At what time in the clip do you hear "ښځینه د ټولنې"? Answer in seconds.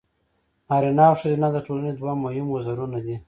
1.21-1.91